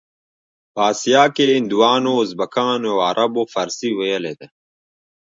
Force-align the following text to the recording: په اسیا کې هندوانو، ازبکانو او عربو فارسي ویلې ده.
په 0.73 0.79
اسیا 0.91 1.23
کې 1.35 1.43
هندوانو، 1.57 2.11
ازبکانو 2.23 2.87
او 2.93 2.99
عربو 3.09 3.41
فارسي 3.53 3.89
ویلې 3.97 4.33
ده. 4.39 4.47